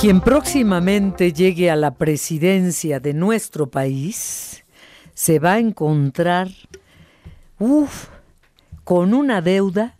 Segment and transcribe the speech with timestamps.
[0.00, 4.64] Quien próximamente llegue a la presidencia de nuestro país
[5.12, 6.48] se va a encontrar,
[7.58, 8.08] uff,
[8.82, 9.98] con una deuda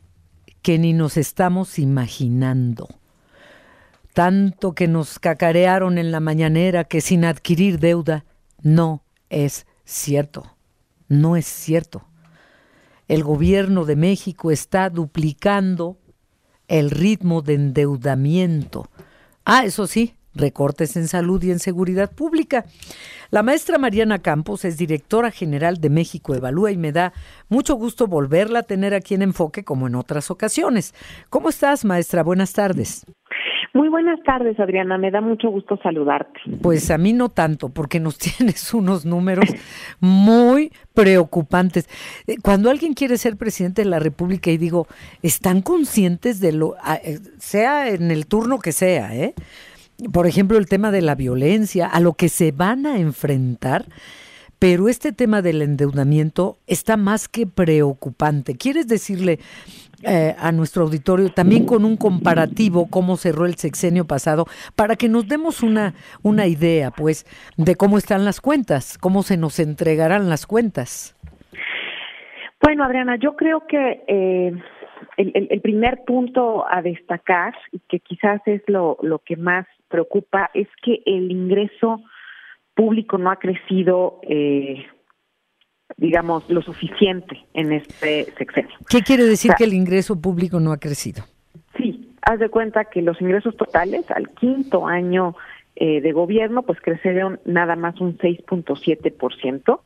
[0.63, 2.89] que ni nos estamos imaginando.
[4.15, 8.25] Tanto que nos cacarearon en la mañanera que sin adquirir deuda
[8.63, 10.57] no es cierto.
[11.09, 12.07] No es cierto.
[13.07, 15.99] El gobierno de México está duplicando
[16.69, 18.89] el ritmo de endeudamiento.
[19.53, 22.67] Ah, eso sí, recortes en salud y en seguridad pública.
[23.31, 27.13] La maestra Mariana Campos es directora general de México Evalúa y me da
[27.49, 30.95] mucho gusto volverla a tener aquí en Enfoque como en otras ocasiones.
[31.31, 32.23] ¿Cómo estás, maestra?
[32.23, 33.05] Buenas tardes.
[33.73, 34.99] Muy buenas tardes, Adriana.
[34.99, 36.41] Me da mucho gusto saludarte.
[36.61, 39.49] Pues a mí no tanto, porque nos tienes unos números
[40.01, 41.89] muy preocupantes.
[42.27, 44.87] Eh, cuando alguien quiere ser presidente de la República y digo,
[45.23, 46.75] ¿están conscientes de lo,
[47.05, 49.35] eh, sea en el turno que sea, eh?
[50.13, 53.85] Por ejemplo, el tema de la violencia, a lo que se van a enfrentar
[54.61, 58.57] pero este tema del endeudamiento está más que preocupante.
[58.57, 59.41] ¿Quieres decirle
[60.03, 65.09] eh, a nuestro auditorio también con un comparativo cómo cerró el sexenio pasado para que
[65.09, 70.29] nos demos una, una idea, pues, de cómo están las cuentas, cómo se nos entregarán
[70.29, 71.17] las cuentas?
[72.63, 74.53] Bueno, Adriana, yo creo que eh,
[75.17, 80.69] el, primer punto a destacar, y que quizás es lo, lo que más preocupa, es
[80.83, 82.01] que el ingreso
[82.75, 84.85] público no ha crecido, eh,
[86.01, 88.75] digamos, lo suficiente en este sexenio.
[88.89, 91.25] ¿Qué quiere decir que el ingreso público no ha crecido?
[91.77, 95.37] Sí, haz de cuenta que los ingresos totales al quinto año
[95.77, 99.81] eh, de gobierno pues crecieron nada más un 6.7%,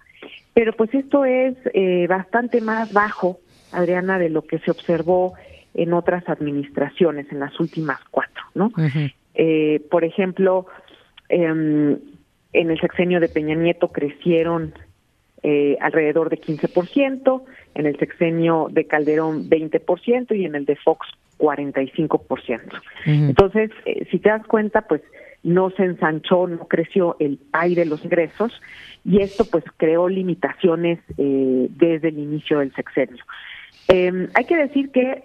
[0.55, 3.41] pero pues esto es eh, bastante más bajo,
[3.73, 5.35] Adriana, de lo que se observó
[5.75, 8.71] en otras administraciones, en las últimas cuatro, ¿no?
[9.35, 10.67] eh, por ejemplo,
[11.29, 11.99] eh,
[12.55, 14.75] en el sexenio de Peña Nieto crecieron
[15.47, 17.43] eh, alrededor de 15%,
[17.75, 21.07] en el sexenio de Calderón 20% y en el de Fox
[21.39, 22.61] 45%.
[23.05, 25.03] Entonces, eh, si te das cuenta, pues
[25.43, 28.59] no se ensanchó, no creció el PAI de los ingresos
[29.05, 33.23] y esto pues creó limitaciones eh, desde el inicio del sexenio.
[33.89, 35.25] Em, hay que decir que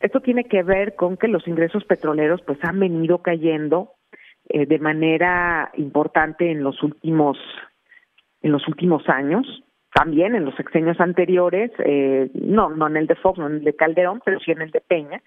[0.00, 3.92] esto tiene que ver con que los ingresos petroleros pues han venido cayendo
[4.48, 7.38] eh, de manera importante en los últimos
[8.42, 9.62] en los últimos años
[9.92, 13.64] también en los sexenios anteriores eh, no no en el de Fox no en el
[13.64, 15.20] de Calderón pero sí en el de Peña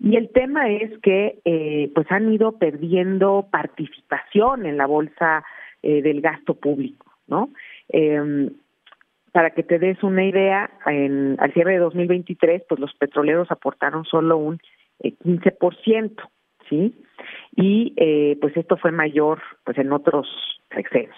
[0.00, 5.44] y el tema es que eh, pues han ido perdiendo participación en la bolsa
[5.82, 7.50] eh, del gasto público no
[7.88, 8.50] eh,
[9.34, 14.04] para que te des una idea, en, al cierre de 2023, pues los petroleros aportaron
[14.04, 14.60] solo un
[15.00, 16.22] eh, 15%,
[16.68, 16.94] ¿sí?
[17.56, 20.28] y eh, pues esto fue mayor pues en otros
[20.70, 21.16] excesos.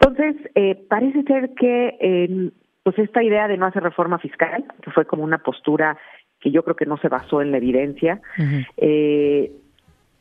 [0.00, 2.50] Entonces, eh, parece ser que eh,
[2.82, 5.98] pues esta idea de no hacer reforma fiscal, que fue como una postura
[6.40, 8.66] que yo creo que no se basó en la evidencia, uh -huh.
[8.76, 9.52] eh,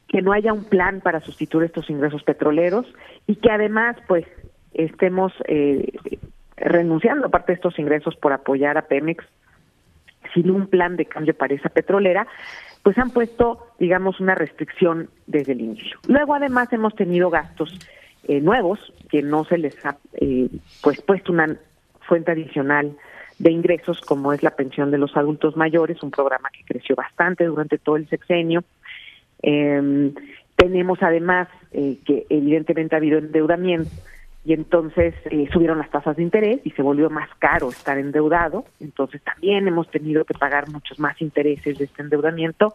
[0.07, 2.85] que no haya un plan para sustituir estos ingresos petroleros
[3.27, 4.25] y que además pues
[4.73, 5.91] estemos eh,
[6.55, 9.25] renunciando a parte de estos ingresos por apoyar a Pemex
[10.33, 12.27] sin un plan de cambio para esa petrolera,
[12.83, 15.97] pues han puesto, digamos, una restricción desde el inicio.
[16.07, 17.77] Luego, además, hemos tenido gastos
[18.27, 18.79] eh, nuevos
[19.09, 20.49] que no se les ha eh,
[20.81, 21.57] pues puesto una
[22.01, 22.95] fuente adicional
[23.39, 27.45] de ingresos, como es la pensión de los adultos mayores, un programa que creció bastante
[27.45, 28.63] durante todo el sexenio.
[29.43, 30.11] Eh,
[30.57, 33.91] tenemos además eh, que evidentemente ha habido endeudamiento
[34.43, 38.65] y entonces eh, subieron las tasas de interés y se volvió más caro estar endeudado,
[38.79, 42.73] entonces también hemos tenido que pagar muchos más intereses de este endeudamiento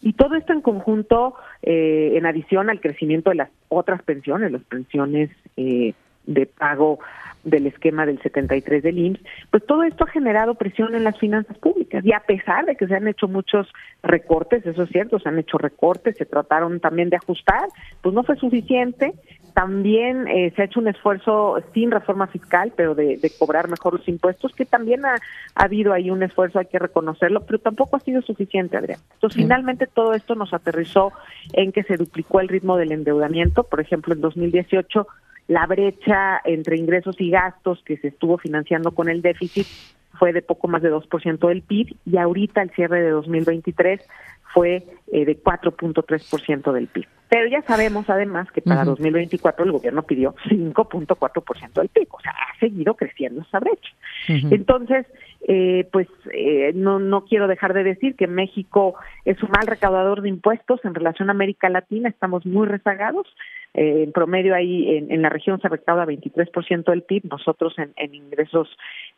[0.00, 4.62] y todo esto en conjunto, eh, en adición al crecimiento de las otras pensiones, las
[4.62, 5.94] pensiones eh,
[6.26, 7.00] de pago
[7.44, 11.56] del esquema del 73 del IMSS, pues todo esto ha generado presión en las finanzas
[11.58, 13.68] públicas y a pesar de que se han hecho muchos
[14.02, 17.68] recortes, eso es cierto, se han hecho recortes, se trataron también de ajustar,
[18.02, 19.14] pues no fue suficiente,
[19.54, 23.94] también eh, se ha hecho un esfuerzo sin reforma fiscal, pero de, de cobrar mejor
[23.94, 25.14] los impuestos, que también ha,
[25.54, 29.00] ha, habido ahí un esfuerzo, hay que reconocerlo, pero tampoco ha sido suficiente, Adrián.
[29.14, 29.42] Entonces, sí.
[29.42, 31.12] finalmente todo esto nos aterrizó
[31.54, 35.08] en que se duplicó el ritmo del endeudamiento, por ejemplo, en 2018
[35.48, 39.66] la brecha entre ingresos y gastos que se estuvo financiando con el déficit
[40.18, 44.00] fue de poco más de 2% del PIB y ahorita el cierre de 2023
[44.52, 47.06] fue eh, de 4.3% del PIB.
[47.28, 48.96] Pero ya sabemos además que para uh -huh.
[48.96, 53.90] 2024 el gobierno pidió 5.4% del PIB, o sea, ha seguido creciendo esa brecha.
[54.28, 54.54] Uh -huh.
[54.54, 55.06] Entonces,
[55.46, 58.94] eh, pues eh, no, no quiero dejar de decir que México
[59.24, 63.26] es un mal recaudador de impuestos en relación a América Latina, estamos muy rezagados.
[63.74, 68.14] Eh, en promedio ahí en, la región se recauda 23% del PIB, nosotros en, en
[68.14, 68.66] ingresos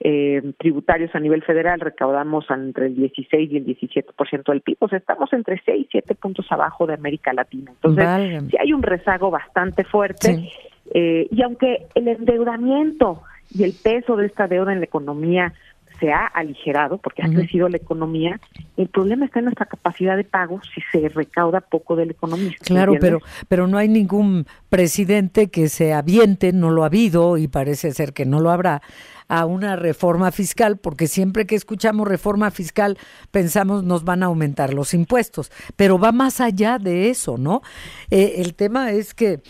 [0.00, 4.88] eh, tributarios a nivel federal recaudamos entre el 16 y el 17% del PIB, o
[4.88, 7.70] sea, estamos entre 6 y 7 puntos abajo de América Latina.
[7.70, 10.50] Entonces, sí hay un rezago bastante fuerte
[10.93, 13.23] eh, y aunque el endeudamiento
[13.55, 15.55] y el peso de esta deuda en la economía
[16.00, 18.41] se ha aligerado porque ha crecido la economía,
[18.76, 22.52] el problema está en nuestra capacidad de pago si se recauda poco de la economía.
[22.61, 27.47] Claro, pero, pero no hay ningún presidente que se aviente, no lo ha habido y
[27.47, 28.82] parece ser que no lo habrá,
[29.30, 32.98] a una reforma fiscal, porque siempre que escuchamos reforma fiscal
[33.30, 37.62] pensamos nos van a aumentar los impuestos, pero va más allá de eso, ¿no?
[38.10, 39.40] Eh, el tema es que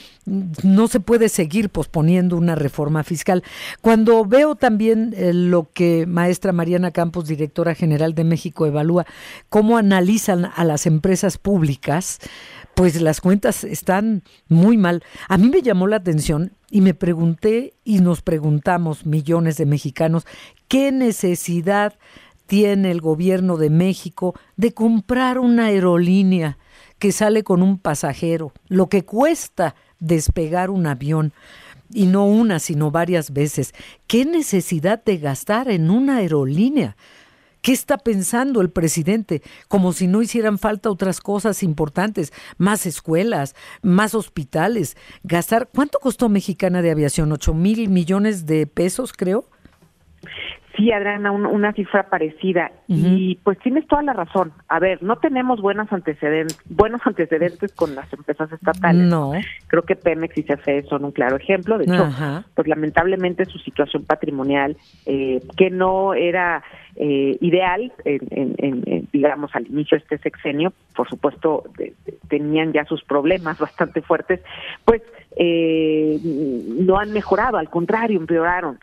[0.62, 3.42] no se puede seguir posponiendo una reforma fiscal.
[3.80, 9.06] Cuando veo también eh, lo que maestra Mariana Campos, directora general de México, evalúa,
[9.48, 12.18] cómo analizan a las empresas públicas,
[12.80, 15.04] pues las cuentas están muy mal.
[15.28, 20.26] A mí me llamó la atención y me pregunté y nos preguntamos millones de mexicanos,
[20.66, 21.98] ¿qué necesidad
[22.46, 26.56] tiene el gobierno de México de comprar una aerolínea
[26.98, 28.54] que sale con un pasajero?
[28.68, 31.34] Lo que cuesta despegar un avión
[31.92, 33.74] y no una, sino varias veces.
[34.06, 36.96] ¿Qué necesidad de gastar en una aerolínea?
[37.62, 39.42] ¿Qué está pensando el presidente?
[39.68, 45.68] Como si no hicieran falta otras cosas importantes, más escuelas, más hospitales, gastar.
[45.74, 47.32] ¿Cuánto costó Mexicana de Aviación?
[47.32, 49.44] ¿Ocho mil millones de pesos, creo?
[50.76, 52.70] Sí, Adriana, una cifra parecida.
[52.86, 54.52] Y pues tienes toda la razón.
[54.68, 59.06] A ver, no tenemos buenos antecedentes, buenos antecedentes con las empresas estatales.
[59.06, 59.32] No.
[59.66, 61.76] Creo que Pemex y CFE son un claro ejemplo.
[61.76, 62.08] De hecho,
[62.54, 64.76] pues lamentablemente su situación patrimonial,
[65.06, 66.62] eh, que no era
[66.96, 71.64] eh, ideal, en, digamos, al inicio de este sexenio, por supuesto,
[72.28, 74.40] tenían ya sus problemas bastante fuertes,
[74.84, 75.02] pues
[75.36, 78.78] eh, no han mejorado, al contrario, empeoraron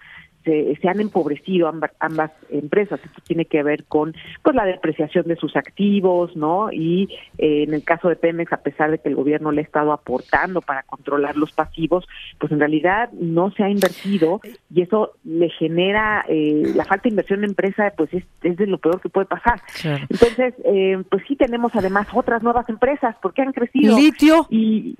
[0.47, 2.99] se, han empobrecido ambas, ambas, empresas.
[3.03, 6.71] Esto tiene que ver con pues la depreciación de sus activos, ¿no?
[6.71, 9.63] Y eh, en el caso de Pemex, a pesar de que el gobierno le ha
[9.63, 12.07] estado aportando para controlar los pasivos,
[12.39, 14.39] pues en realidad no se ha invertido
[14.73, 18.67] y eso le genera eh, la falta de inversión en empresa, pues es, es de
[18.67, 19.61] lo peor que puede pasar.
[20.09, 23.97] Entonces, eh, pues sí tenemos además otras nuevas empresas porque han crecido.
[23.97, 24.47] Litio.
[24.49, 24.95] Y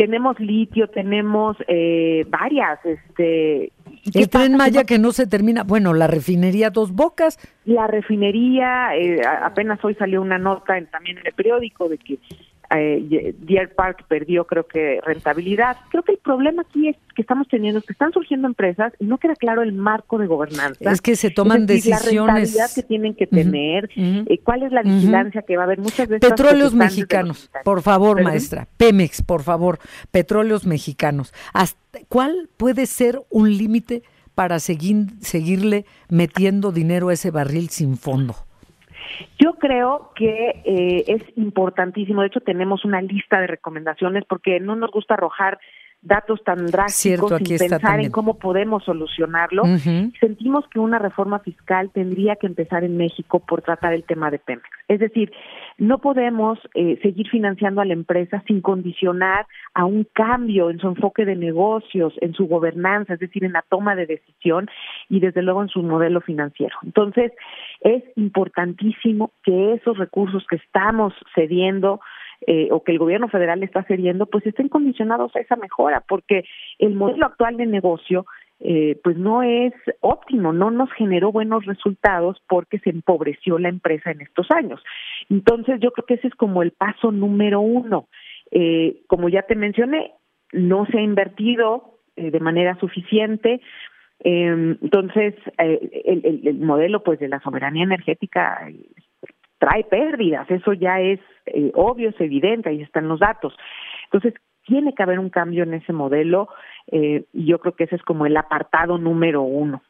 [0.00, 3.70] tenemos litio, tenemos eh, varias, este...
[4.14, 7.38] El tren Maya que no se termina, bueno, la refinería Dos Bocas.
[7.66, 12.18] La refinería, eh, apenas hoy salió una nota en, también en el periódico de que
[12.76, 15.76] eh, Deer Park perdió creo que rentabilidad.
[15.90, 19.18] Creo que el problema aquí es que estamos teniendo que están surgiendo empresas y no
[19.18, 20.90] queda claro el marco de gobernanza.
[20.90, 22.04] Es que se toman decisiones.
[22.04, 25.80] La rentabilidad que tienen que tener, eh, cuál es la vigilancia que va a haber
[25.80, 26.28] muchas veces.
[26.28, 28.68] Petróleos mexicanos, por favor, maestra.
[28.76, 29.78] Pemex, por favor.
[30.10, 31.32] Petróleos mexicanos.
[32.08, 34.02] ¿Cuál puede ser un límite
[34.34, 38.36] para seguir, seguirle metiendo dinero a ese barril sin fondo?
[39.38, 44.76] Yo creo que eh, es importantísimo, de hecho tenemos una lista de recomendaciones porque no
[44.76, 45.58] nos gusta arrojar
[46.02, 49.64] datos tan drásticos sin pensar en cómo podemos solucionarlo.
[50.18, 54.38] Sentimos que una reforma fiscal tendría que empezar en México por tratar el tema de
[54.38, 54.66] Pemex.
[54.88, 55.30] Es decir,
[55.78, 60.88] no podemos eh, seguir financiando a la empresa sin condicionar a un cambio en su
[60.88, 64.68] enfoque de negocios, en su gobernanza, es decir, en la toma de decisión
[65.08, 66.76] y desde luego en su modelo financiero.
[66.82, 67.32] Entonces,
[67.80, 72.00] es importantísimo que esos recursos que estamos cediendo
[72.46, 76.44] eh, o que el gobierno federal está cediendo, pues estén condicionados a esa mejora, porque
[76.78, 78.26] el modelo actual de negocio
[78.62, 84.10] eh, pues no es óptimo, no nos generó buenos resultados porque se empobreció la empresa
[84.10, 84.82] en estos años.
[85.30, 88.08] Entonces yo creo que ese es como el paso número uno.
[88.50, 90.12] Eh, como ya te mencioné,
[90.52, 93.60] no se ha invertido eh, de manera suficiente.
[94.22, 98.68] Eh, entonces, eh, el, el, el, modelo pues de la soberanía energética
[99.60, 103.54] trae pérdidas, eso ya es eh, obvio, es evidente, ahí están los datos.
[104.04, 106.48] Entonces, tiene que haber un cambio en ese modelo
[106.88, 109.82] eh, y yo creo que ese es como el apartado número uno.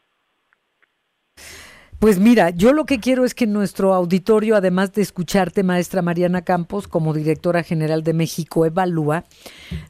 [2.01, 6.41] Pues mira, yo lo que quiero es que nuestro auditorio, además de escucharte, maestra Mariana
[6.41, 9.25] Campos, como directora general de México Evalúa,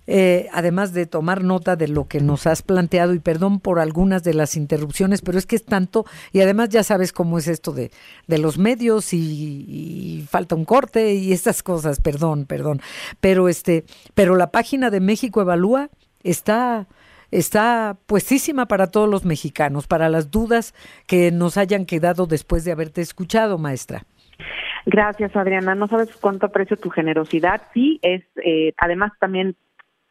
[0.09, 4.25] eh, además de tomar nota de lo que nos has planteado, y perdón por algunas
[4.25, 7.71] de las interrupciones, pero es que es tanto, y además ya sabes cómo es esto
[7.71, 7.93] de,
[8.27, 12.83] de los medios y, y falta un corte y estas cosas, perdón, perdón.
[13.21, 15.91] Pero este, pero la página de México Evalúa
[16.25, 16.89] está
[17.31, 20.75] está puestísima para todos los mexicanos, para las dudas
[21.07, 24.03] que nos hayan quedado después de haberte escuchado, maestra.
[24.87, 25.75] Gracias, Adriana.
[25.75, 27.63] No sabes cuánto aprecio tu generosidad.
[27.75, 29.57] Sí, es eh, además también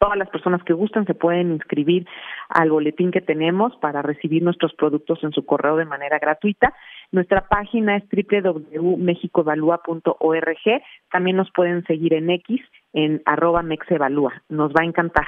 [0.00, 2.06] todas las personas que gustan se pueden inscribir
[2.48, 6.72] al boletín que tenemos para recibir nuestros productos en su correo de manera gratuita.
[7.12, 10.82] Nuestra página es www.mexicoevalúa.org.
[11.10, 14.42] También nos pueden seguir en X en arroba mexevalúa.
[14.48, 15.26] Nos va a encantar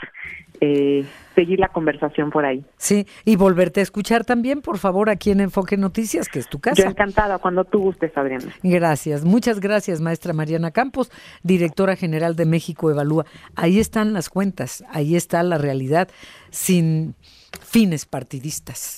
[0.60, 1.04] eh,
[1.34, 2.64] seguir la conversación por ahí.
[2.76, 6.60] Sí, y volverte a escuchar también, por favor, aquí en Enfoque Noticias, que es tu
[6.60, 6.82] casa.
[6.82, 8.52] Yo encantada, cuando tú gustes, Adriana.
[8.62, 11.10] Gracias, muchas gracias, maestra Mariana Campos,
[11.42, 13.26] directora general de México Evalúa.
[13.56, 16.08] Ahí están las cuentas, ahí está la realidad,
[16.50, 17.14] sin
[17.60, 18.90] fines partidistas.